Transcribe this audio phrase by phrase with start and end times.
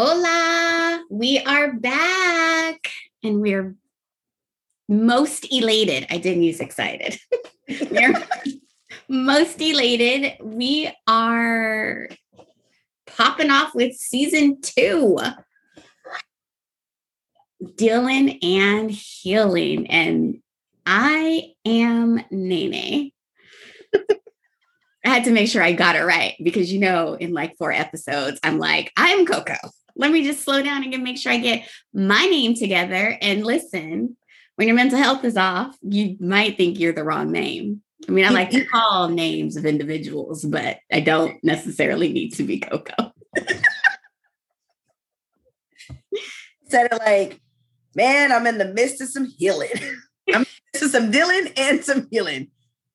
[0.00, 2.88] Hola, we are back
[3.24, 3.74] and we're
[4.88, 6.06] most elated.
[6.08, 7.18] I didn't use excited.
[7.90, 8.14] we're
[9.08, 10.34] most elated.
[10.40, 12.08] We are
[13.08, 15.18] popping off with season two.
[17.74, 19.88] Dealing and healing.
[19.88, 20.40] And
[20.86, 23.10] I am Nene.
[25.04, 27.72] I had to make sure I got it right because you know, in like four
[27.72, 29.56] episodes, I'm like, I'm Coco.
[29.98, 34.16] Let me just slow down and make sure I get my name together and listen.
[34.54, 37.82] When your mental health is off, you might think you're the wrong name.
[38.08, 42.44] I mean, I like to call names of individuals, but I don't necessarily need to
[42.44, 43.12] be Coco.
[46.62, 47.40] Instead of like,
[47.94, 49.70] man, I'm in the midst of some healing.
[50.34, 52.50] I'm in some dealing and some healing.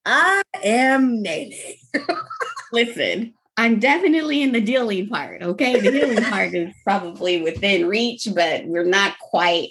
[0.06, 1.76] I am Nene.
[2.72, 5.42] Listen, I'm definitely in the dealing part.
[5.42, 5.78] Okay.
[5.78, 9.70] The healing part is probably within reach, but we're not quite,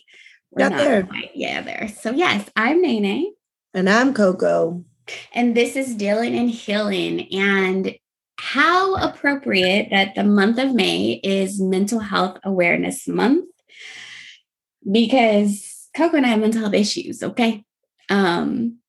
[0.52, 1.04] we're not, not there.
[1.04, 1.90] quite yeah, there.
[1.90, 3.34] So yes, I'm Nene.
[3.74, 4.86] And I'm Coco.
[5.34, 7.28] And this is Dealing and Healing.
[7.34, 7.96] And
[8.40, 13.46] how appropriate that the month of May is Mental Health Awareness Month
[14.90, 17.64] because Coco and I have mental health issues, okay?
[18.10, 18.80] Um,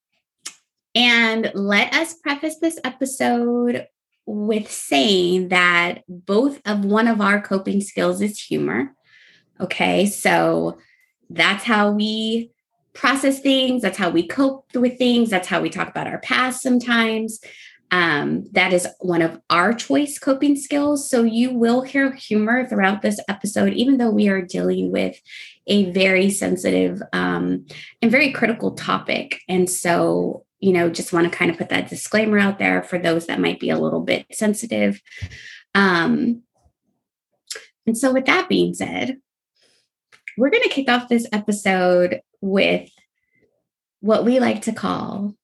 [0.95, 3.87] and let us preface this episode
[4.27, 8.95] with saying that both of one of our coping skills is humor.
[9.61, 10.79] Okay, so
[11.31, 12.51] that's how we
[12.95, 16.63] process things, that's how we cope with things, that's how we talk about our past
[16.63, 17.41] sometimes.
[17.91, 21.09] Um, that is one of our choice coping skills.
[21.09, 25.17] So you will hear humor throughout this episode, even though we are dealing with
[25.67, 27.67] a very sensitive um,
[28.03, 29.41] and very critical topic.
[29.49, 32.99] And so you know, just want to kind of put that disclaimer out there for
[32.99, 35.01] those that might be a little bit sensitive.
[35.75, 36.43] Um,
[37.87, 39.19] and so, with that being said,
[40.37, 42.91] we're going to kick off this episode with
[44.01, 45.35] what we like to call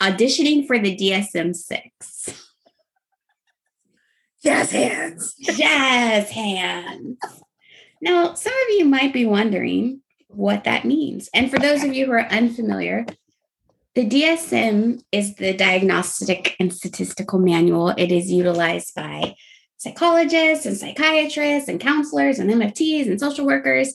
[0.00, 2.46] auditioning for the DSM 6.
[4.42, 5.34] Jazz hands.
[5.40, 7.18] Jazz hands.
[8.00, 11.28] Now, some of you might be wondering what that means.
[11.34, 13.04] And for those of you who are unfamiliar,
[14.00, 17.90] the DSM is the Diagnostic and Statistical Manual.
[17.90, 19.34] It is utilized by
[19.76, 23.94] psychologists and psychiatrists and counselors and MFTs and social workers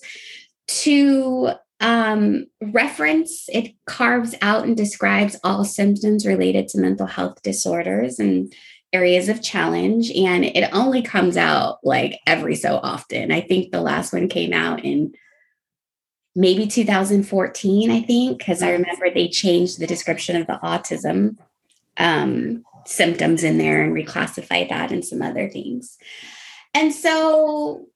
[0.67, 3.49] to um, reference.
[3.51, 8.53] It carves out and describes all symptoms related to mental health disorders and
[8.93, 10.11] areas of challenge.
[10.11, 13.31] And it only comes out like every so often.
[13.31, 15.13] I think the last one came out in
[16.35, 21.37] maybe 2014, I think, because I remember they changed the description of the autism
[21.97, 25.97] um, symptoms in there and reclassified that and some other things.
[26.73, 27.87] And so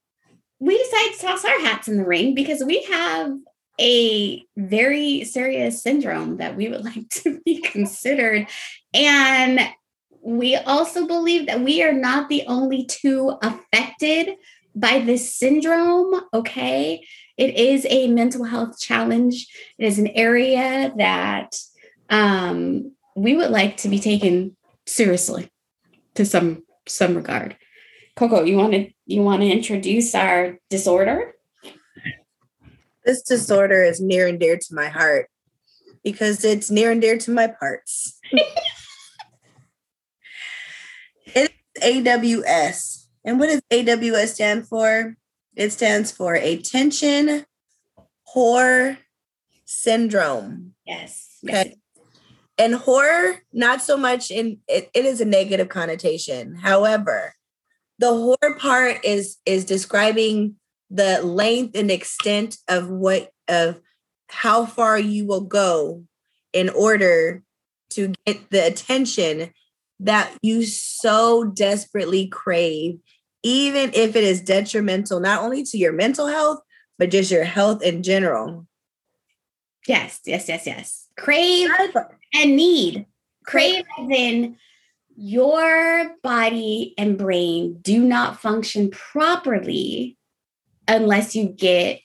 [0.59, 3.37] we decided to toss our hats in the ring because we have
[3.79, 8.47] a very serious syndrome that we would like to be considered.
[8.93, 9.59] And
[10.21, 14.35] we also believe that we are not the only two affected
[14.75, 16.21] by this syndrome.
[16.33, 17.05] Okay.
[17.39, 19.47] It is a mental health challenge.
[19.77, 21.55] It is an area that
[22.09, 25.49] um, we would like to be taken seriously
[26.15, 27.55] to some some regard.
[28.17, 31.33] Coco, you want to you want to introduce our disorder?
[33.05, 35.29] This disorder is near and dear to my heart
[36.03, 38.19] because it's near and dear to my parts.
[41.25, 43.05] it's AWS.
[43.23, 45.15] And what does AWS stand for?
[45.55, 47.45] It stands for attention
[48.33, 48.97] whore
[49.65, 50.73] syndrome.
[50.85, 51.37] Yes.
[51.47, 51.75] Okay.
[52.57, 56.55] And horror, not so much in it, it is a negative connotation.
[56.55, 57.33] However,
[57.99, 60.55] the horror part is is describing
[60.89, 63.79] the length and extent of what of
[64.27, 66.03] how far you will go
[66.53, 67.43] in order
[67.91, 69.51] to get the attention
[69.99, 72.99] that you so desperately crave
[73.43, 76.59] even if it is detrimental not only to your mental health,
[76.97, 78.67] but just your health in general.
[79.87, 81.07] Yes, yes, yes, yes.
[81.17, 81.69] Crave
[82.33, 83.05] and need.
[83.45, 84.57] Crave then
[85.15, 90.17] your body and brain do not function properly
[90.87, 92.01] unless you get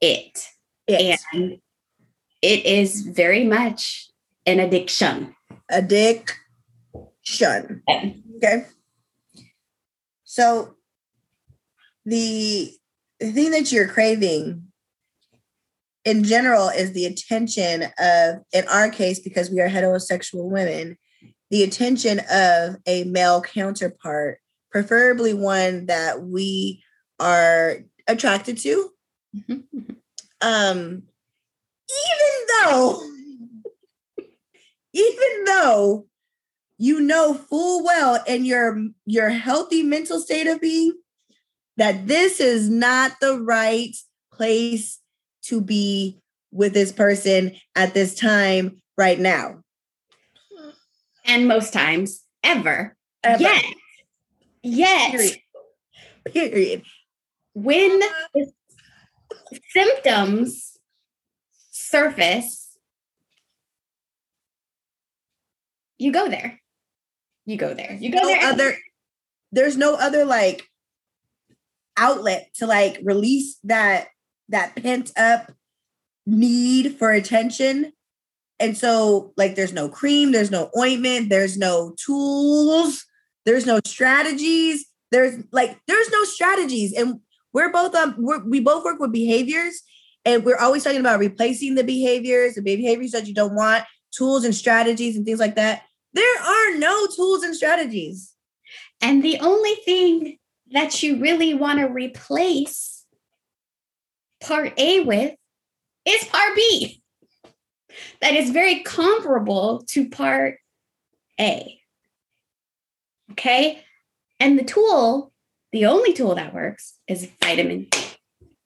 [0.00, 0.46] it.
[0.86, 1.20] it.
[1.32, 1.58] And
[2.42, 4.10] it is very much
[4.46, 5.34] an addiction.
[5.70, 6.36] Addiction.
[7.88, 8.66] Okay.
[10.32, 10.76] So
[12.06, 12.72] the,
[13.20, 14.62] the thing that you're craving
[16.06, 20.96] in general is the attention of, in our case, because we are heterosexual women,
[21.50, 24.38] the attention of a male counterpart
[24.70, 26.82] preferably one that we
[27.20, 28.88] are attracted to.
[29.36, 29.64] Mhm.
[30.40, 31.02] Um,
[31.90, 33.02] even though,
[34.94, 36.06] even though
[36.82, 38.76] you know full well in your
[39.06, 40.92] your healthy mental state of being
[41.76, 43.94] that this is not the right
[44.32, 44.98] place
[45.42, 46.18] to be
[46.50, 49.60] with this person at this time right now.
[51.24, 52.96] And most times, ever.
[53.22, 53.40] Ever.
[53.40, 53.64] Yet,
[54.64, 55.38] yet, Period.
[56.32, 56.82] Period.
[57.54, 58.00] when
[59.70, 60.76] symptoms
[61.70, 62.76] surface,
[65.98, 66.58] you go there.
[67.46, 67.96] You go there.
[68.00, 68.52] You go no there.
[68.52, 68.76] other
[69.52, 70.68] there's no other like
[71.96, 74.08] outlet to like release that
[74.48, 75.52] that pent up
[76.26, 77.92] need for attention
[78.60, 83.04] and so like there's no cream there's no ointment there's no tools
[83.44, 87.20] there's no strategies there's like there's no strategies and
[87.52, 89.82] we're both um we're, we both work with behaviors
[90.24, 94.44] and we're always talking about replacing the behaviors the behaviors that you don't want tools
[94.44, 95.82] and strategies and things like that
[96.14, 98.34] there are no tools and strategies
[99.00, 100.38] And the only thing
[100.72, 103.04] that you really want to replace
[104.40, 105.34] part A with
[106.06, 107.02] is part B.
[108.20, 110.58] That is very comparable to part
[111.40, 111.80] A.
[113.32, 113.82] Okay.
[114.40, 115.32] And the tool,
[115.72, 117.98] the only tool that works is vitamin D.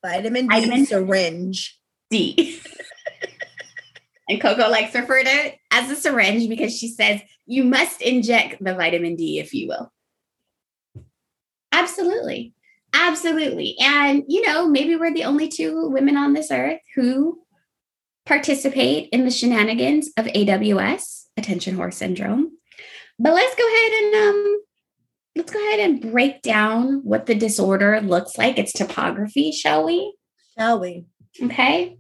[0.03, 1.79] vitamin D Vitamin- syringe
[2.11, 2.61] D.
[4.29, 8.03] and Coco likes to refer to it as a syringe because she says you must
[8.03, 9.93] inject the vitamin D, if you will.
[11.73, 12.55] Absolutely.
[12.93, 13.77] Absolutely.
[13.81, 17.43] And, you know, maybe we're the only two women on this earth who
[18.25, 22.53] participate in the shenanigans of AWS, attention horse syndrome.
[23.19, 24.61] But let's go ahead and um
[25.37, 30.15] let's go ahead and break down what the disorder looks like, its topography, shall we?
[30.59, 31.07] shall we
[31.43, 31.99] Okay.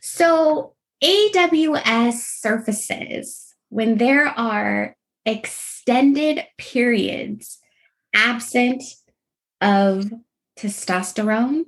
[0.00, 7.58] So AWS surfaces when there are extended periods
[8.14, 8.82] absent
[9.60, 10.10] of
[10.58, 11.64] testosterone,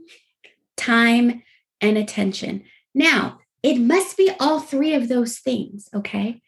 [0.77, 1.43] time,
[1.81, 2.65] and attention.
[2.95, 6.41] Now, it must be all three of those things, okay?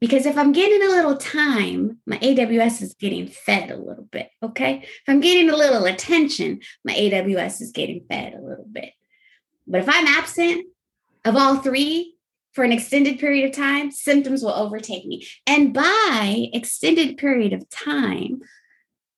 [0.00, 4.28] Because if I'm getting a little time, my AWS is getting fed a little bit,
[4.42, 4.82] okay?
[4.82, 8.92] If I'm getting a little attention, my AWS is getting fed a little bit.
[9.66, 10.66] But if I'm absent
[11.24, 12.13] of all three
[12.54, 15.26] for an extended period of time, symptoms will overtake me.
[15.46, 18.40] And by extended period of time,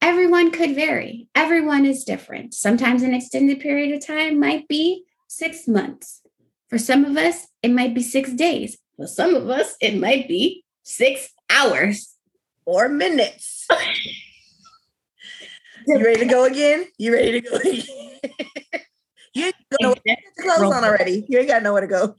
[0.00, 1.28] everyone could vary.
[1.34, 2.54] Everyone is different.
[2.54, 6.22] Sometimes an extended period of time might be six months.
[6.68, 8.78] For some of us, it might be six days.
[8.96, 12.16] For some of us, it might be six hours.
[12.66, 13.66] or minutes
[15.86, 17.74] you ready to go again you ready to go again
[19.34, 22.14] you ain't gonna know where to clothes on already you ain't got nowhere to go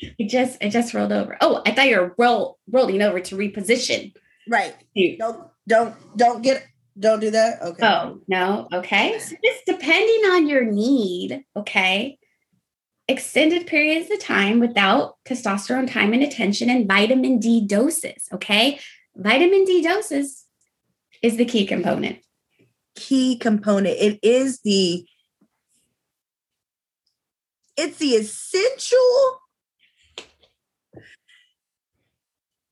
[0.00, 1.36] It just it just rolled over.
[1.40, 4.12] Oh, I thought you were roll, rolling over to reposition.
[4.48, 6.66] right You- don't don't don't get
[6.98, 8.68] don't do that okay Oh, no.
[8.72, 9.18] Okay.
[9.18, 12.18] So just depending on your need, okay,
[13.08, 18.78] extended periods of time without testosterone time and attention and vitamin D doses, okay?
[19.16, 20.44] Vitamin D doses
[21.22, 22.18] is the key component.
[22.94, 25.06] key component it is the
[27.76, 29.40] it's the essential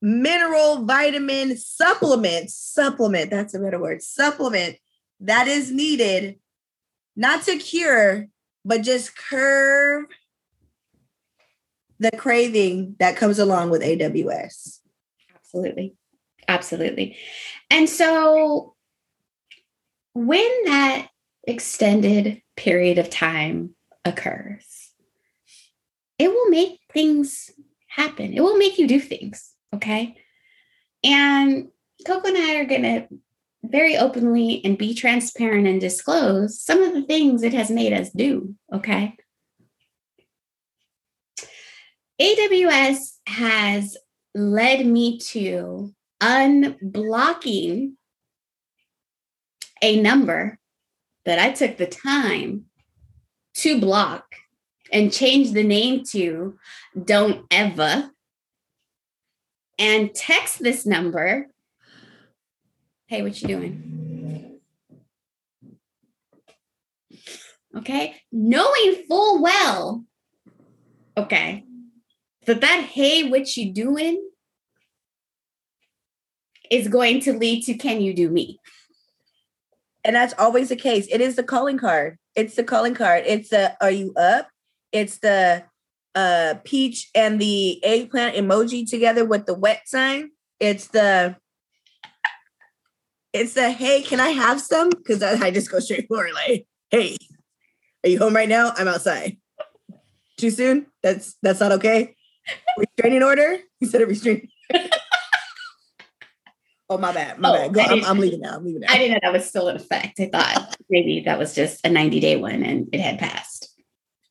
[0.01, 4.77] mineral vitamin supplement supplement that's a better word supplement
[5.19, 6.39] that is needed
[7.15, 8.27] not to cure
[8.65, 10.05] but just curb
[11.99, 14.81] the craving that comes along with aws
[15.53, 15.95] Absolutely.
[16.47, 17.17] Absolutely.
[17.69, 18.75] And so
[20.13, 21.09] when that
[21.45, 24.91] extended period of time occurs,
[26.17, 27.49] it will make things
[27.87, 28.33] happen.
[28.33, 29.53] It will make you do things.
[29.73, 30.15] Okay.
[31.03, 31.69] And
[32.05, 33.07] Coco and I are going to
[33.63, 38.09] very openly and be transparent and disclose some of the things it has made us
[38.09, 38.55] do.
[38.73, 39.15] Okay.
[42.19, 43.97] AWS has
[44.35, 47.93] led me to unblocking
[49.81, 50.59] a number
[51.25, 52.65] that I took the time
[53.55, 54.25] to block
[54.91, 56.57] and change the name to
[57.03, 58.11] Don't Ever
[59.81, 61.47] and text this number.
[63.07, 64.59] Hey, what you doing?
[67.75, 70.05] Okay, knowing full well,
[71.17, 71.65] okay,
[72.45, 74.23] that that hey, what you doing
[76.69, 78.59] is going to lead to can you do me?
[80.03, 81.07] And that's always the case.
[81.09, 82.19] It is the calling card.
[82.35, 83.23] It's the calling card.
[83.25, 84.47] It's the are you up?
[84.91, 85.63] It's the
[86.15, 90.31] uh peach and the eggplant emoji together with the wet sign.
[90.59, 91.35] It's the
[93.33, 94.89] it's the hey, can I have some?
[94.89, 97.17] Because I, I just go straight forward, like, hey,
[98.03, 98.73] are you home right now?
[98.75, 99.37] I'm outside.
[100.37, 100.87] Too soon?
[101.03, 102.15] That's that's not okay.
[102.77, 103.57] Restraining order?
[103.79, 104.49] You said a restraining.
[106.89, 107.73] oh my bad, my Oh, bad.
[107.73, 108.55] Go, I'm, I'm leaving now.
[108.55, 108.87] I'm leaving now.
[108.89, 110.19] I didn't know that was still in effect.
[110.19, 113.50] I thought maybe that was just a 90 day one and it had passed.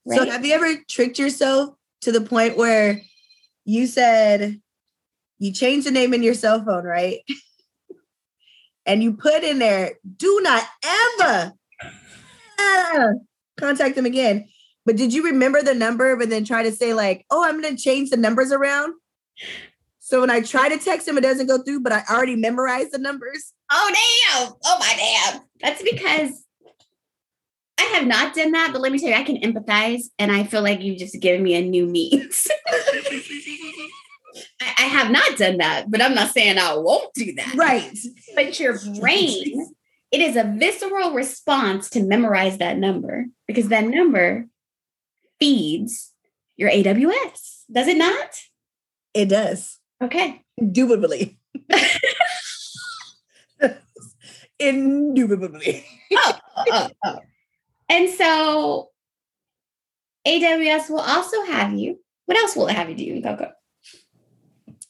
[0.09, 3.02] So have you ever tricked yourself to the point where
[3.64, 4.61] you said
[5.38, 7.21] you changed the name in your cell phone, right?
[8.87, 11.52] and you put in there, do not ever
[12.59, 13.09] ah,
[13.59, 14.49] contact them again.
[14.87, 17.76] But did you remember the number but then try to say, like, oh, I'm gonna
[17.76, 18.95] change the numbers around?
[20.00, 22.92] So when I try to text them, it doesn't go through, but I already memorized
[22.92, 23.52] the numbers.
[23.71, 24.52] oh, damn.
[24.64, 25.42] Oh, my damn.
[25.61, 26.45] That's because
[27.81, 30.03] I have not done that, but let me tell you, I can empathize.
[30.19, 32.47] And I feel like you've just given me a new means.
[34.61, 37.55] I, I have not done that, but I'm not saying I won't do that.
[37.55, 37.99] right.
[38.35, 39.73] But your brain,
[40.13, 44.47] it is a visceral response to memorize that number because that number
[45.39, 46.13] feeds
[46.59, 47.63] your AWS.
[47.73, 48.41] Does it not?
[49.15, 49.79] It does.
[50.03, 50.43] Okay.
[50.59, 51.39] Indubitably.
[54.59, 55.87] Indubitably.
[56.13, 56.91] Oh, oh, oh.
[57.07, 57.19] oh.
[57.90, 58.90] And so
[60.26, 61.99] AWS will also have you.
[62.26, 63.50] What else will it have you do, Coco?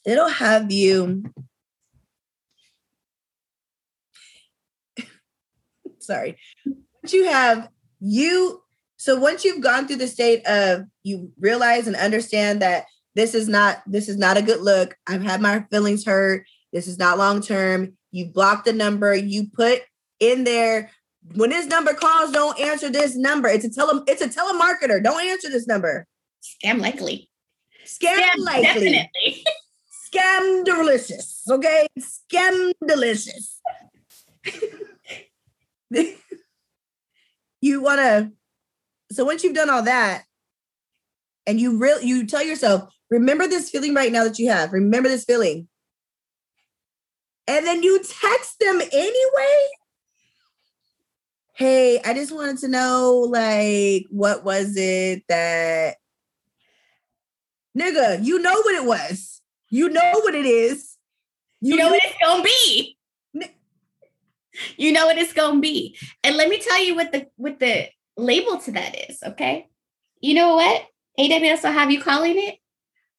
[0.05, 1.23] It'll have you.
[5.99, 6.37] Sorry.
[6.65, 8.61] Once you have you,
[8.97, 13.47] so once you've gone through the state of you realize and understand that this is
[13.49, 14.95] not this is not a good look.
[15.07, 16.45] I've had my feelings hurt.
[16.71, 17.97] This is not long term.
[18.11, 19.15] You block the number.
[19.15, 19.81] You put
[20.19, 20.91] in there
[21.33, 23.47] when this number calls, don't answer this number.
[23.47, 25.03] It's a tele it's a telemarketer.
[25.03, 26.07] Don't answer this number.
[26.41, 27.29] Scam likely.
[27.85, 28.91] Scam, likely.
[28.91, 29.43] Definitely.
[30.13, 31.43] Scam delicious.
[31.49, 31.87] Okay.
[31.99, 33.59] Scam delicious.
[37.61, 38.31] you want to,
[39.11, 40.23] so once you've done all that,
[41.47, 44.73] and you really, you tell yourself, remember this feeling right now that you have.
[44.73, 45.67] Remember this feeling.
[47.47, 49.69] And then you text them anyway.
[51.61, 55.97] Hey, I just wanted to know, like, what was it that,
[57.77, 59.43] nigga, you know what it was.
[59.69, 60.97] You know what it is.
[61.61, 62.97] You know what it's gonna be.
[64.75, 65.95] You know what it's gonna be.
[66.23, 69.67] And let me tell you what the what the label to that is, okay?
[70.19, 70.87] You know what?
[71.19, 72.57] AWS will have you calling it.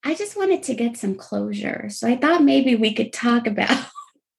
[0.02, 1.90] I just wanted to get some closure.
[1.90, 3.86] So I thought maybe we could talk about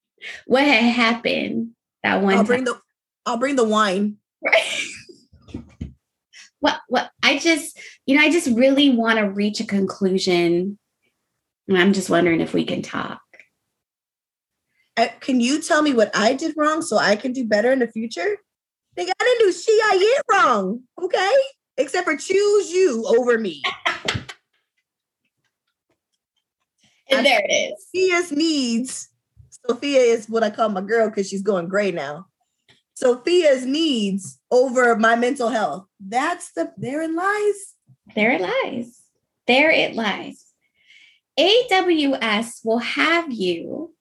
[0.46, 1.70] what had happened
[2.04, 2.48] that one oh, I'll time.
[2.48, 2.83] bring the
[3.26, 4.18] I'll bring the wine.
[4.44, 4.88] Right.
[6.60, 10.78] what what I just, you know, I just really want to reach a conclusion.
[11.68, 13.22] And I'm just wondering if we can talk.
[14.96, 17.80] Uh, can you tell me what I did wrong so I can do better in
[17.80, 18.38] the future?
[18.98, 20.82] Nigga, I didn't do shit I yet wrong.
[21.02, 21.34] Okay,
[21.78, 23.64] except for choose you over me.
[27.10, 27.86] And there it is.
[27.86, 29.10] Sophia's needs.
[29.50, 32.26] Sophia is what I call my girl because she's going gray now.
[32.96, 35.86] Sophia's needs over my mental health.
[36.00, 37.74] That's the therein lies.
[38.16, 39.02] There it lies.
[39.48, 40.46] There it lies.
[41.40, 43.94] AWS will have you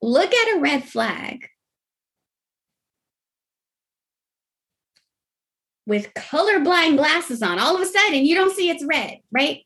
[0.00, 1.48] look at a red flag
[5.86, 7.58] with colorblind glasses on.
[7.58, 9.62] All of a sudden, you don't see it's red, right?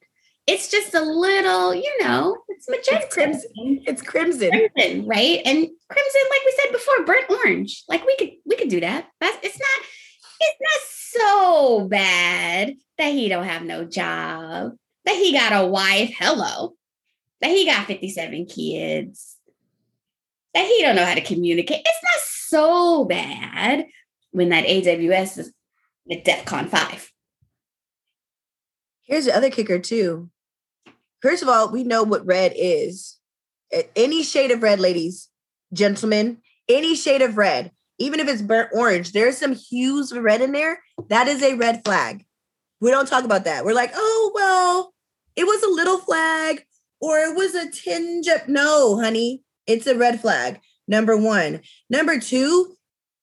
[0.46, 3.08] It's just a little, you know, it's magenta.
[3.10, 3.50] crimson.
[3.86, 4.50] It's crimson.
[4.50, 5.40] crimson, right?
[5.44, 7.82] And crimson, like we said before, burnt orange.
[7.88, 9.08] Like we could we could do that.
[9.20, 9.86] That's it's not
[10.40, 10.80] it's not
[11.22, 14.72] so bad that he don't have no job,
[15.04, 16.74] that he got a wife, hello,
[17.40, 19.36] that he got 57 kids,
[20.54, 21.80] that he don't know how to communicate.
[21.84, 22.20] It's not
[22.60, 23.86] so bad
[24.30, 25.52] when that AWS is
[26.10, 27.12] at DEFCON 5.
[29.02, 30.30] Here's the other kicker too.
[31.22, 33.16] First of all, we know what red is.
[33.94, 35.28] Any shade of red, ladies,
[35.72, 40.40] gentlemen, any shade of red, even if it's burnt orange, there's some hues of red
[40.40, 40.80] in there.
[41.08, 42.24] That is a red flag.
[42.80, 43.64] We don't talk about that.
[43.64, 44.94] We're like, oh, well,
[45.34, 46.64] it was a little flag
[47.00, 48.48] or it was a tinge of.
[48.48, 50.60] No, honey, it's a red flag.
[50.86, 51.60] Number one.
[51.90, 52.76] Number two,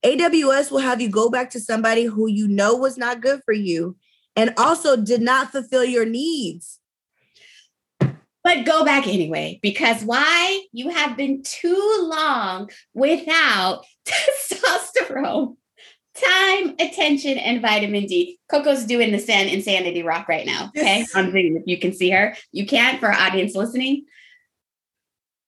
[0.03, 3.53] AWS will have you go back to somebody who you know was not good for
[3.53, 3.95] you
[4.35, 6.79] and also did not fulfill your needs.
[8.43, 10.65] But go back anyway, because why?
[10.73, 15.55] You have been too long without testosterone,
[16.15, 18.39] time, attention, and vitamin D.
[18.49, 20.71] Coco's doing the San Insanity Rock right now.
[20.77, 21.05] Okay.
[21.15, 22.35] On Zoom, if you can see her.
[22.51, 24.05] You can't for audience listening.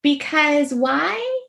[0.02, 1.42] Because why?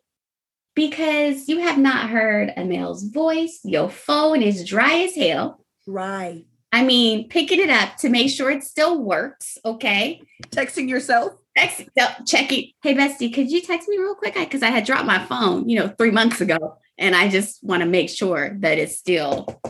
[0.75, 3.61] Because you have not heard a male's voice.
[3.63, 5.65] Your phone is dry as hell.
[5.87, 6.45] Right.
[6.73, 9.57] I mean, picking it up to make sure it still works.
[9.65, 10.21] Okay.
[10.49, 11.33] Texting yourself.
[11.57, 12.73] Text, no, check it.
[12.83, 14.35] Hey, Bestie, could you text me real quick?
[14.35, 17.83] Because I, had dropped my phone, you know, three months ago, and I just want
[17.83, 19.61] to make sure that it's still,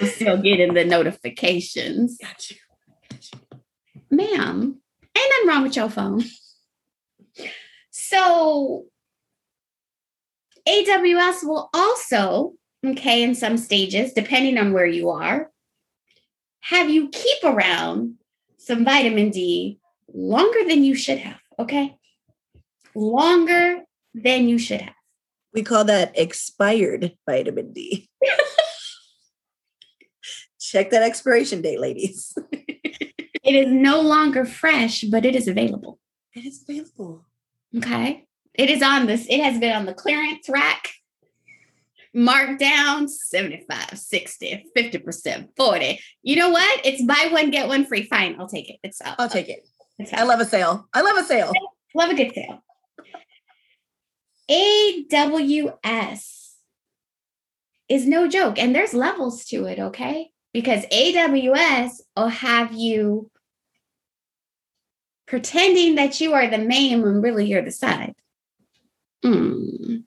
[0.00, 2.18] I'm still getting the notifications.
[2.18, 2.56] Got you.
[4.10, 4.80] Ma'am,
[5.16, 6.24] ain't nothing wrong with your phone.
[7.90, 8.86] So,
[10.68, 15.50] AWS will also, okay, in some stages, depending on where you are,
[16.68, 18.14] have you keep around
[18.58, 19.78] some vitamin D
[20.12, 21.96] longer than you should have, okay?
[22.94, 23.82] Longer
[24.14, 24.94] than you should have.
[25.54, 28.08] We call that expired vitamin D.
[30.60, 32.36] Check that expiration date, ladies.
[32.52, 36.00] It is no longer fresh, but it is available,
[36.34, 37.24] It is available.
[37.76, 38.24] okay?
[38.54, 40.90] It is on this, it has been on the clearance rack,
[42.16, 46.00] marked down 75, 60, 50%, 40.
[46.22, 46.80] You know what?
[46.84, 48.04] It's buy one, get one free.
[48.04, 48.76] Fine, I'll take it.
[48.82, 49.16] It's up.
[49.18, 49.68] I'll take it.
[50.12, 50.88] I love a sale.
[50.92, 51.52] I love a sale.
[51.94, 52.62] Love a good sale.
[54.50, 56.52] AWS
[57.88, 60.30] is no joke, and there's levels to it, okay?
[60.52, 63.30] Because AWS will have you
[65.26, 68.14] pretending that you are the main when really you're the side.
[69.24, 70.04] Mm.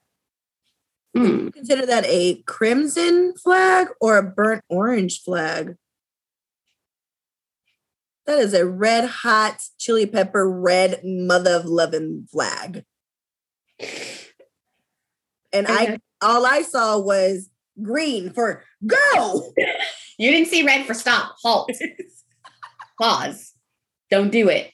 [1.20, 1.54] Mm.
[1.54, 5.76] Consider that a crimson flag or a burnt orange flag.
[8.26, 12.86] That is a red hot chili pepper red mother of loving flag.
[15.52, 17.50] And I all I saw was
[17.82, 19.54] green for go.
[20.20, 21.72] You didn't see red for stop, halt,
[23.02, 23.54] pause,
[24.12, 24.74] don't do it.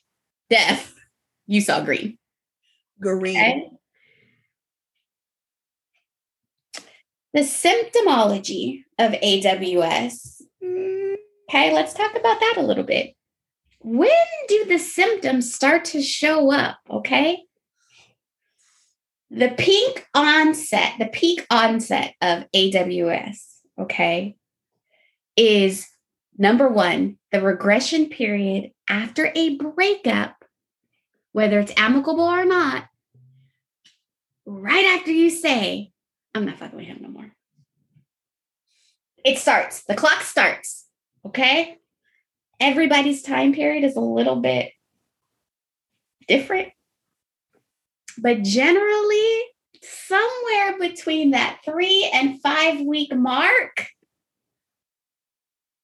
[0.50, 0.92] Death.
[1.46, 2.18] You saw green.
[3.00, 3.38] Green.
[3.38, 3.70] Okay.
[7.36, 10.42] The symptomology of AWS.
[10.64, 13.14] Okay, let's talk about that a little bit.
[13.82, 14.10] When
[14.48, 16.78] do the symptoms start to show up?
[16.90, 17.44] Okay.
[19.30, 23.38] The peak onset, the peak onset of AWS,
[23.82, 24.38] okay,
[25.36, 25.86] is
[26.38, 30.46] number one, the regression period after a breakup,
[31.34, 32.86] whether it's amicable or not,
[34.46, 35.92] right after you say,
[36.36, 37.32] I'm not fucking with him no more.
[39.24, 40.86] It starts, the clock starts,
[41.26, 41.78] okay?
[42.60, 44.72] Everybody's time period is a little bit
[46.28, 46.70] different,
[48.18, 49.42] but generally,
[49.82, 53.88] somewhere between that three and five week mark,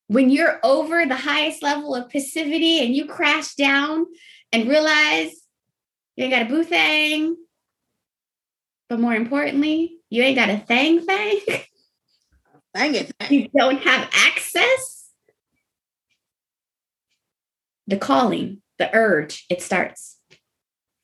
[0.08, 4.06] when you're over the highest level of passivity and you crash down
[4.52, 5.32] and realize
[6.18, 7.38] you ain't got a boo thing,
[8.90, 11.40] but more importantly, you ain't got a thing thing.
[12.76, 13.12] Dang it.
[13.30, 15.10] You don't have access.
[17.88, 20.18] The calling, the urge, it starts.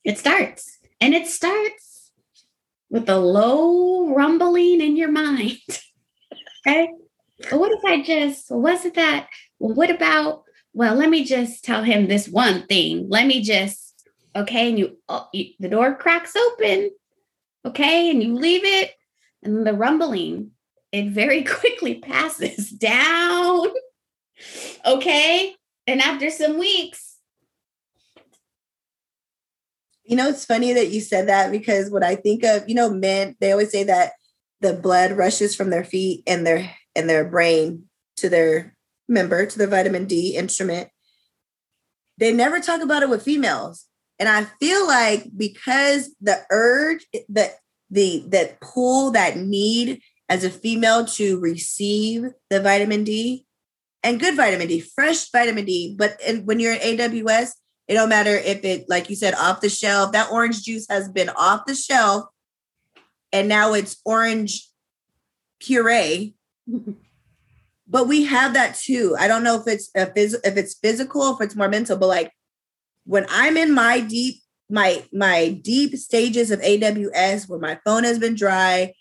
[0.03, 0.77] It starts.
[1.01, 2.11] And it starts
[2.89, 5.57] with a low rumbling in your mind.
[6.67, 6.89] okay.
[7.51, 9.27] What if I just, was it that?
[9.59, 10.43] Well, what about,
[10.73, 13.07] well, let me just tell him this one thing.
[13.09, 14.69] Let me just, okay.
[14.69, 16.91] And you, oh, you the door cracks open.
[17.65, 18.11] Okay.
[18.11, 18.91] And you leave it.
[19.47, 20.51] And the rumbling,
[20.91, 23.67] it very quickly passes down.
[24.85, 25.55] Okay.
[25.87, 27.07] And after some weeks,
[30.07, 32.89] You know, it's funny that you said that because what I think of, you know,
[32.89, 34.13] men, they always say that
[34.61, 37.83] the blood rushes from their feet and their and their brain
[38.15, 38.73] to their
[39.09, 40.87] member, to their vitamin D instrument.
[42.17, 43.85] They never talk about it with females.
[44.17, 47.51] And I feel like because the urge, the
[47.89, 53.45] the that pull, that need as a female to receive the vitamin D
[54.03, 57.51] and good vitamin D, fresh vitamin D, but in, when you're in AWS,
[57.87, 60.11] it don't matter if it, like you said, off the shelf.
[60.11, 62.25] That orange juice has been off the shelf,
[63.31, 64.69] and now it's orange
[65.59, 66.35] puree.
[67.87, 69.15] but we have that too.
[69.17, 71.97] I don't know if it's if it's, if it's physical, if it's more mental.
[71.97, 72.31] But like
[73.05, 78.19] when I'm in my deep my my deep stages of AWS, where my phone has
[78.19, 78.93] been dry,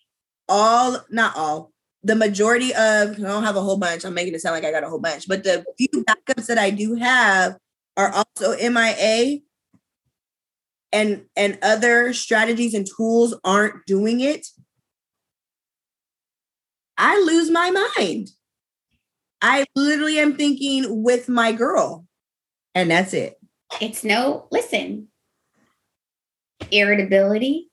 [0.48, 4.04] all not all the majority of I don't have a whole bunch.
[4.04, 6.58] I'm making it sound like I got a whole bunch, but the few backups that
[6.58, 7.56] I do have
[7.96, 9.40] are also MIA.
[10.92, 14.46] and and other strategies and tools aren't doing it,
[16.96, 18.28] I lose my mind.
[19.42, 22.06] I literally am thinking with my girl,
[22.74, 23.34] and that's it.
[23.80, 25.08] It's no, listen,
[26.70, 27.70] irritability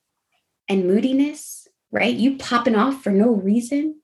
[0.68, 2.16] and moodiness, right?
[2.16, 4.02] You popping off for no reason.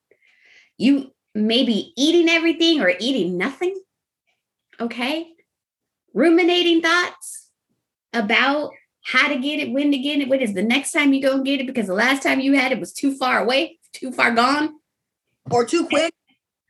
[0.78, 3.80] You maybe eating everything or eating nothing.
[4.80, 5.32] Okay.
[6.14, 7.50] Ruminating thoughts
[8.14, 8.72] about
[9.04, 11.36] how to get it, when to get it, when is the next time you go
[11.36, 14.12] and get it because the last time you had it was too far away, too
[14.12, 14.76] far gone,
[15.50, 16.14] or too quick,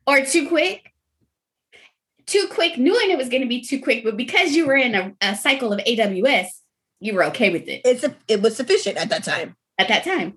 [0.08, 0.93] or too quick.
[2.26, 4.93] Too quick, knowing it was going to be too quick, but because you were in
[4.93, 6.45] a, a cycle of AWS,
[6.99, 7.81] you were okay with it.
[7.85, 9.55] It's a, it was sufficient at that time.
[9.77, 10.33] At that time,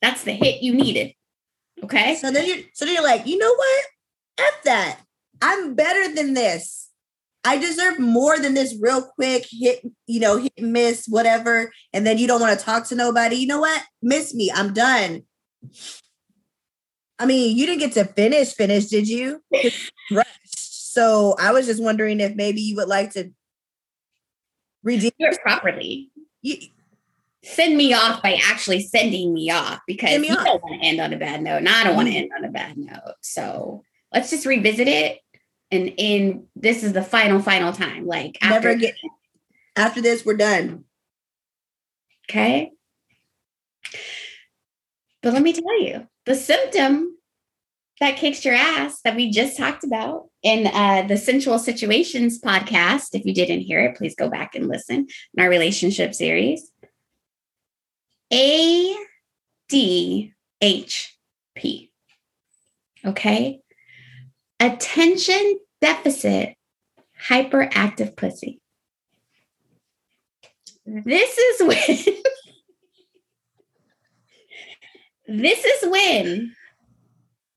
[0.00, 1.12] that's the hit you needed.
[1.84, 2.16] Okay.
[2.16, 3.84] So then you so then you're like, you know what?
[4.38, 5.00] F that.
[5.42, 6.88] I'm better than this.
[7.44, 11.72] I deserve more than this real quick hit, you know, hit miss, whatever.
[11.92, 13.36] And then you don't want to talk to nobody.
[13.36, 13.82] You know what?
[14.00, 14.50] Miss me.
[14.54, 15.24] I'm done.
[17.18, 19.42] I mean, you didn't get to finish, finish, did you?
[20.46, 23.32] so I was just wondering if maybe you would like to
[24.82, 26.10] redeem it properly.
[26.42, 26.56] You,
[27.44, 30.44] Send me off by actually sending me off because me you off.
[30.44, 32.22] don't want to end on a bad note, and I don't want to mm-hmm.
[32.22, 33.14] end on a bad note.
[33.20, 35.18] So let's just revisit it
[35.72, 38.94] and in this is the final final time like after, never get
[39.74, 40.84] after this we're done
[42.28, 42.70] okay
[45.22, 47.11] but let me tell you the symptom
[48.00, 53.14] that kicks your ass that we just talked about in uh, the sensual situations podcast.
[53.14, 56.70] If you didn't hear it please go back and listen in our relationship series.
[58.32, 58.96] A
[59.68, 61.16] d h
[61.54, 61.90] p.
[63.04, 63.60] Okay?
[64.58, 66.54] Attention deficit
[67.28, 68.60] hyperactive pussy.
[70.86, 72.16] This is when
[75.38, 76.54] this is when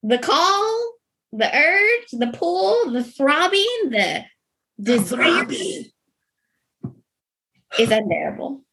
[0.05, 0.93] the call,
[1.31, 4.23] the urge, the pull, the throbbing, the
[4.79, 5.47] desire
[7.79, 8.63] is unbearable.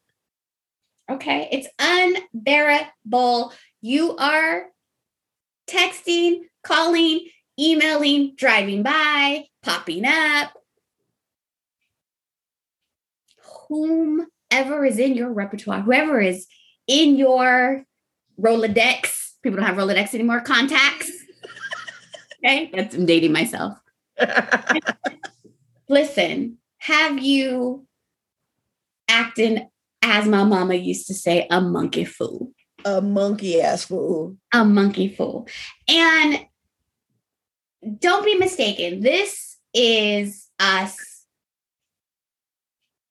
[1.09, 3.51] Okay, it's unbearable.
[3.81, 4.67] You are
[5.67, 7.27] texting, calling,
[7.59, 10.53] emailing, driving by, popping up.
[13.67, 16.45] Whomever is in your repertoire, whoever is
[16.85, 17.85] in your
[18.39, 21.22] Rolodex, people don't have Rolodex anymore, contacts.
[22.43, 23.77] Okay, that's I'm dating myself.
[25.89, 27.85] Listen, have you
[29.07, 29.69] acting
[30.01, 32.51] as my mama used to say, a monkey fool?
[32.85, 34.37] A monkey ass fool.
[34.53, 35.47] A monkey fool.
[35.87, 36.45] And
[37.99, 38.99] don't be mistaken.
[38.99, 41.25] This is us.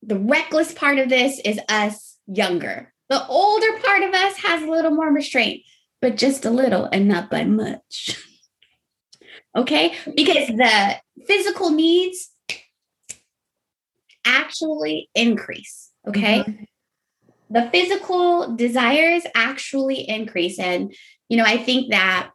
[0.03, 2.92] The reckless part of this is us younger.
[3.09, 5.62] The older part of us has a little more restraint,
[6.01, 8.18] but just a little and not by much.
[9.57, 9.95] okay?
[10.15, 12.31] Because the physical needs
[14.25, 15.91] actually increase.
[16.07, 16.41] Okay.
[16.41, 16.65] Mm-hmm.
[17.51, 20.59] The physical desires actually increase.
[20.59, 20.95] And,
[21.29, 22.31] you know, I think that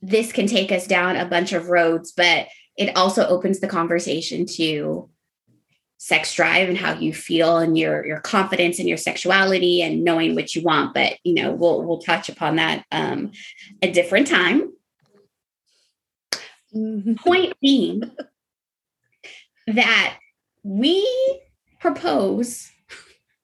[0.00, 4.46] this can take us down a bunch of roads, but it also opens the conversation
[4.46, 5.08] to
[6.04, 10.34] sex drive and how you feel and your your confidence in your sexuality and knowing
[10.34, 13.32] what you want but you know we'll we'll touch upon that um
[13.80, 14.70] a different time
[16.74, 17.14] mm-hmm.
[17.14, 18.10] point being
[19.66, 20.18] that
[20.62, 21.06] we
[21.80, 22.70] propose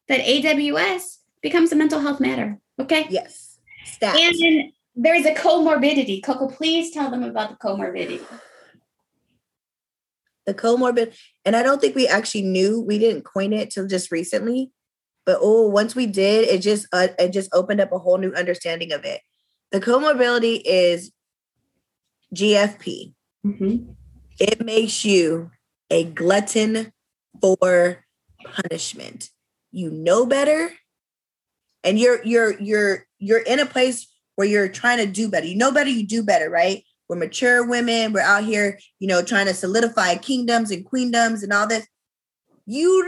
[0.09, 4.17] that AWS becomes a mental health matter okay yes Stats.
[4.17, 6.23] and there's a comorbidity.
[6.23, 8.23] Coco, please tell them about the comorbidity.
[10.47, 12.81] The comorbid, and I don't think we actually knew.
[12.81, 14.73] We didn't coin it till just recently,
[15.25, 18.33] but oh, once we did, it just uh, it just opened up a whole new
[18.33, 19.21] understanding of it.
[19.71, 21.13] The comorbidity is
[22.35, 23.15] GFP.
[23.47, 23.93] Mm-hmm.
[24.39, 25.51] It makes you
[25.91, 26.93] a glutton
[27.41, 28.05] for
[28.45, 29.31] punishment.
[29.73, 30.73] You know better,
[31.85, 35.47] and you're you're you're you're in a place where you're trying to do better.
[35.47, 36.85] You know better, you do better, right?
[37.09, 38.13] We're mature women.
[38.13, 41.87] We're out here, you know, trying to solidify kingdoms and queendoms and all this.
[42.67, 43.05] You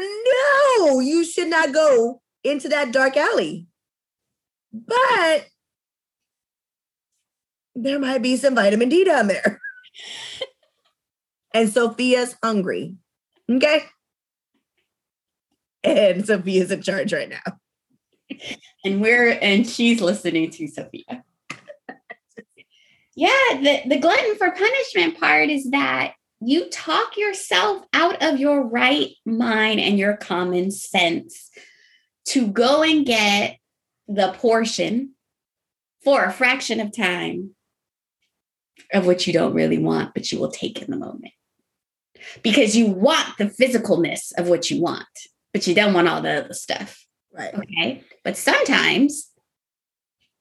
[0.79, 3.67] know you should not go into that dark alley.
[4.73, 5.47] But
[7.75, 9.62] there might be some vitamin D down there.
[11.55, 12.97] and Sophia's hungry.
[13.51, 13.85] Okay.
[15.85, 17.59] And Sophia's in charge right now
[18.85, 21.05] and we're and she's listening to Sophia.
[23.17, 28.67] yeah, the, the glutton for punishment part is that you talk yourself out of your
[28.67, 31.51] right mind and your common sense.
[32.25, 33.59] to go and get
[34.09, 35.15] the portion
[36.05, 37.55] for a fraction of time
[38.93, 41.33] of what you don't really want, but you will take in the moment.
[42.43, 45.07] Because you want the physicalness of what you want,
[45.53, 47.05] but you don't want all the other stuff.
[47.33, 47.55] Right.
[47.55, 48.05] Okay.
[48.25, 49.31] But sometimes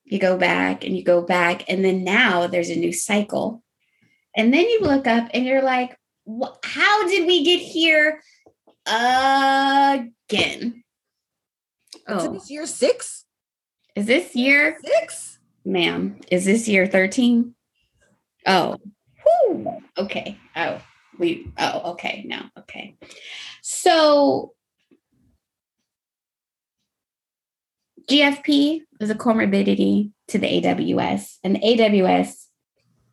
[0.03, 3.63] you go back and you go back, and then now there's a new cycle.
[4.35, 5.97] And then you look up and you're like,
[6.63, 8.21] how did we get here
[8.85, 10.83] again?
[12.07, 13.25] Oh, is this year six?
[13.95, 15.39] Is this year six?
[15.65, 17.53] Ma'am, is this year 13?
[18.45, 18.77] Oh,
[19.23, 19.81] Whew.
[19.97, 20.37] okay.
[20.55, 20.81] Oh,
[21.17, 22.23] we, oh, okay.
[22.25, 22.95] No, okay.
[23.61, 24.53] So
[28.09, 32.45] GFP is a comorbidity to the AWS, and the AWS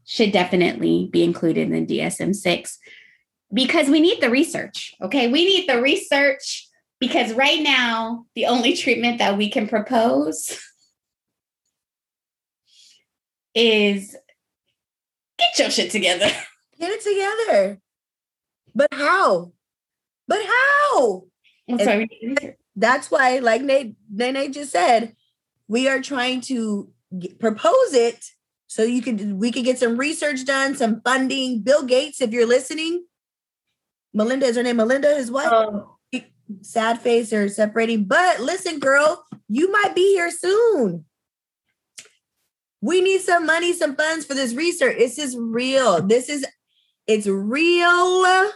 [0.05, 2.79] should definitely be included in DSM 6
[3.53, 4.95] because we need the research.
[5.03, 5.29] Okay.
[5.29, 10.59] We need the research because right now, the only treatment that we can propose
[13.55, 14.17] is
[15.39, 16.31] get your shit together.
[16.79, 17.81] Get it together.
[18.73, 19.53] But how?
[20.29, 21.25] But how?
[22.77, 25.17] That's why, like Nate, Nate just said,
[25.67, 28.25] we are trying to get, propose it
[28.69, 31.63] so you could we could get some research done, some funding.
[31.63, 33.07] Bill Gates, if you're listening,
[34.15, 34.77] Melinda is her name.
[34.77, 35.49] Melinda, his wife.
[35.51, 35.97] Oh.
[36.63, 38.05] Sad face or separating.
[38.05, 41.05] But listen, girl, you might be here soon.
[42.81, 44.99] We need some money, some funds for this research.
[44.99, 46.01] This is real.
[46.03, 46.47] This is
[47.07, 48.51] it's real.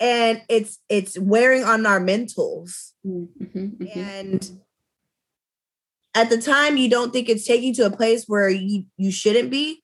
[0.00, 2.92] And it's it's wearing on our mentals.
[3.04, 3.98] Mm-hmm, mm-hmm.
[3.98, 4.50] And
[6.18, 9.50] at the time you don't think it's taking to a place where you you shouldn't
[9.50, 9.82] be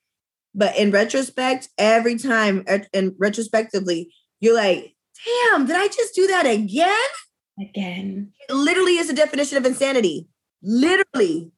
[0.54, 6.44] but in retrospect every time and retrospectively you're like damn did i just do that
[6.44, 7.12] again
[7.61, 10.26] again it literally is a definition of insanity
[10.62, 11.52] literally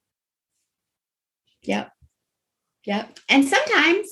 [1.66, 1.92] yep.
[2.84, 3.18] Yep.
[3.28, 4.08] And sometimes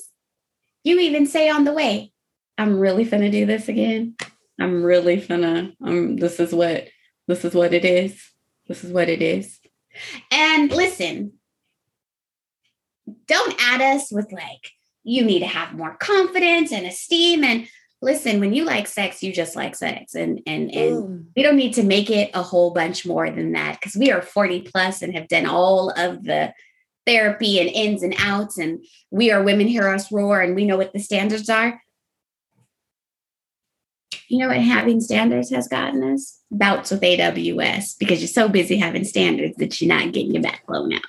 [0.83, 2.11] you even say on the way
[2.57, 4.15] i'm really gonna do this again.
[4.59, 6.87] I'm really gonna um this is what
[7.27, 8.21] this is what it is.
[8.67, 9.59] This is what it is.
[10.31, 11.33] And listen,
[13.27, 14.71] don't add us with like,
[15.03, 17.43] you need to have more confidence and esteem.
[17.43, 17.67] And
[18.01, 20.15] listen, when you like sex, you just like sex.
[20.15, 23.79] And and and we don't need to make it a whole bunch more than that
[23.79, 26.53] because we are 40 plus and have done all of the
[27.05, 28.57] therapy and ins and outs.
[28.57, 31.81] And we are women hear us roar and we know what the standards are.
[34.27, 36.39] You know what having standards has gotten us?
[36.49, 40.65] Bouts with AWS because you're so busy having standards that you're not getting your back
[40.65, 41.01] blown out.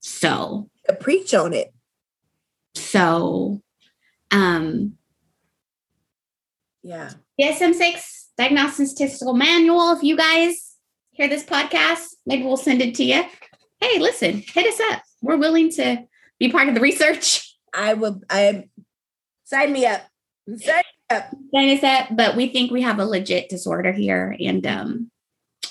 [0.00, 0.68] So
[1.00, 1.72] preach on it.
[2.74, 3.62] So
[4.30, 4.94] um
[6.82, 7.10] yeah.
[7.40, 9.92] DSM-6 Diagnostic Statistical Manual.
[9.92, 10.74] If you guys
[11.12, 13.22] hear this podcast, maybe we'll send it to you.
[13.80, 15.02] Hey, listen, hit us up.
[15.22, 16.04] We're willing to
[16.38, 17.56] be part of the research.
[17.74, 18.64] I would I
[19.44, 20.02] sign me up.
[20.48, 21.30] Sign me up.
[21.54, 25.10] Sign us up, but we think we have a legit disorder here and um,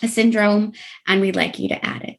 [0.01, 0.73] a syndrome,
[1.07, 2.17] and we'd like you to add it.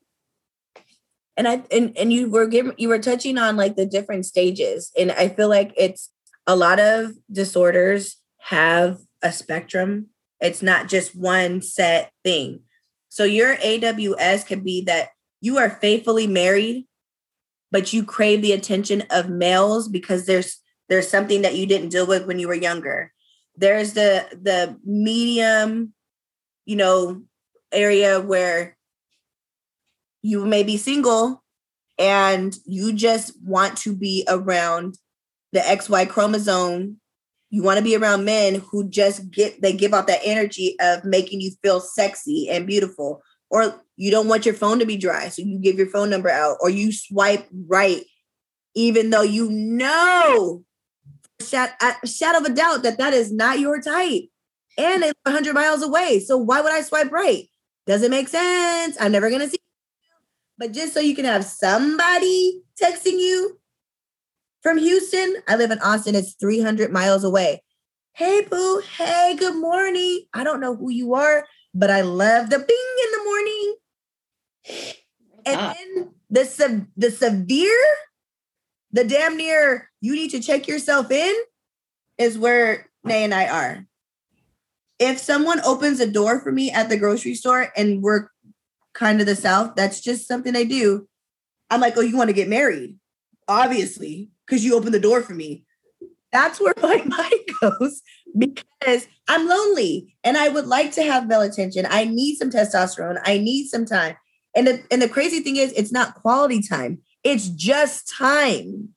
[1.36, 4.92] And I and, and you were giving you were touching on like the different stages,
[4.98, 6.10] and I feel like it's
[6.46, 10.08] a lot of disorders have a spectrum.
[10.40, 12.60] It's not just one set thing.
[13.08, 15.08] So your AWS could be that
[15.40, 16.86] you are faithfully married,
[17.70, 22.06] but you crave the attention of males because there's there's something that you didn't deal
[22.06, 23.12] with when you were younger.
[23.56, 25.94] There's the the medium,
[26.66, 27.22] you know,
[27.72, 28.76] area where
[30.22, 31.42] you may be single
[31.98, 34.98] and you just want to be around
[35.52, 36.98] the XY chromosome.
[37.50, 41.04] You want to be around men who just get they give out that energy of
[41.04, 43.22] making you feel sexy and beautiful.
[43.50, 46.30] Or you don't want your phone to be dry, so you give your phone number
[46.30, 48.02] out, or you swipe right,
[48.74, 50.64] even though you know
[51.52, 54.22] uh, shadow of a doubt that that is not your type.
[54.78, 56.20] And it's 100 miles away.
[56.20, 57.44] So why would I swipe right?
[57.86, 58.96] Doesn't make sense.
[58.98, 59.58] I'm never going to see.
[59.60, 60.16] you.
[60.58, 63.58] But just so you can have somebody texting you
[64.62, 66.14] from Houston, I live in Austin.
[66.14, 67.62] It's 300 miles away.
[68.14, 68.82] Hey, boo.
[68.96, 70.24] Hey, good morning.
[70.32, 72.66] I don't know who you are, but I love the bing
[73.04, 73.74] in the morning.
[75.46, 75.74] And ah.
[75.76, 77.78] then the, the severe
[78.92, 81.34] the damn near you need to check yourself in
[82.18, 83.86] is where Nay and I are.
[84.98, 88.28] If someone opens a door for me at the grocery store and we're
[88.92, 91.08] kind of the South, that's just something I do.
[91.70, 92.98] I'm like, oh, you want to get married?
[93.48, 95.64] Obviously, because you opened the door for me.
[96.32, 98.02] That's where my mind goes
[98.36, 101.86] because I'm lonely and I would like to have male attention.
[101.88, 103.20] I need some testosterone.
[103.24, 104.16] I need some time.
[104.54, 107.00] And the, and the crazy thing is, it's not quality time.
[107.22, 108.90] It's just time.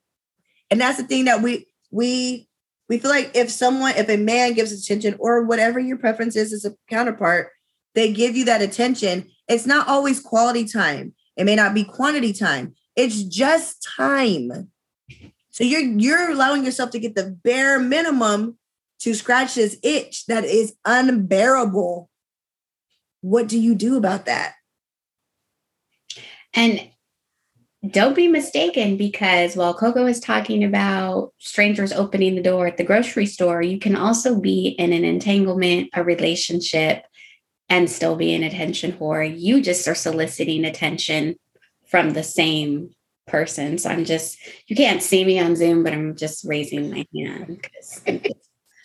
[0.71, 2.47] And that's the thing that we we
[2.89, 6.51] we feel like if someone, if a man gives attention or whatever your preference is
[6.51, 7.49] as a counterpart,
[7.95, 9.29] they give you that attention.
[9.47, 11.13] It's not always quality time.
[11.37, 12.75] It may not be quantity time.
[12.95, 14.71] It's just time.
[15.51, 18.57] So you're you're allowing yourself to get the bare minimum
[19.01, 22.09] to scratch this itch that is unbearable.
[23.21, 24.55] What do you do about that?
[26.53, 26.89] And
[27.89, 32.83] don't be mistaken because while Coco is talking about strangers opening the door at the
[32.83, 37.03] grocery store, you can also be in an entanglement, a relationship,
[37.69, 39.25] and still be an attention whore.
[39.37, 41.35] You just are soliciting attention
[41.87, 42.91] from the same
[43.27, 43.77] person.
[43.77, 44.37] So I'm just,
[44.67, 48.01] you can't see me on Zoom, but I'm just raising my hand because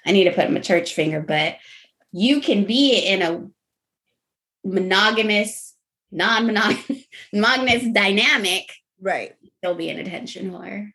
[0.07, 1.21] I need to put my church finger.
[1.21, 1.57] But
[2.13, 3.47] you can be in a
[4.65, 5.68] monogamous,
[6.11, 6.47] non
[7.33, 9.35] monogamous dynamic Right.
[9.59, 10.91] Still be an attention whore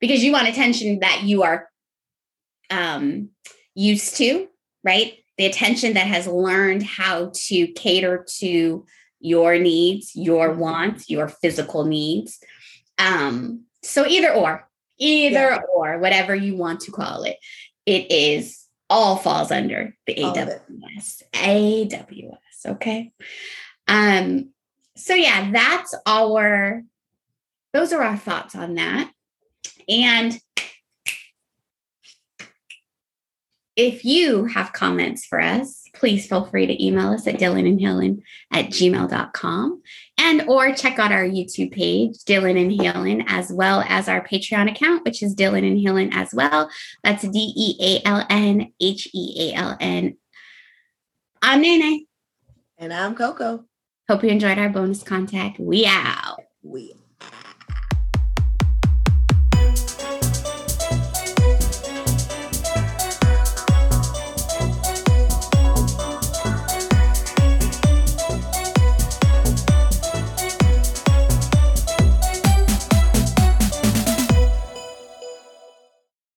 [0.00, 1.68] because you want attention that you are
[2.70, 3.30] um,
[3.74, 4.48] used to,
[4.82, 5.14] right?
[5.38, 8.86] The attention that has learned how to cater to
[9.20, 10.60] your needs, your mm-hmm.
[10.60, 12.38] wants, your physical needs.
[12.98, 15.60] Um, so either or, either yeah.
[15.74, 17.36] or, whatever you want to call it,
[17.84, 21.22] it is all falls under the AWS.
[21.32, 22.36] AWS.
[22.66, 23.12] Okay.
[23.86, 24.50] Um,
[24.96, 26.82] so yeah, that's our
[27.72, 29.10] those are our thoughts on that.
[29.88, 30.38] And
[33.76, 37.80] if you have comments for us, please feel free to email us at Dealn and
[37.80, 39.82] Healn at gmail.com
[40.18, 44.70] and or check out our YouTube page, Dealn and Healn, as well as our Patreon
[44.70, 46.70] account, which is Dealn and Healn as well.
[47.02, 50.16] That's D-E-A-L-N H-E-A-L-N.
[51.42, 52.06] I'm Nene.
[52.78, 53.64] And I'm Coco.
[54.08, 55.58] Hope you enjoyed our bonus contact.
[55.58, 56.40] We out.
[56.62, 56.94] We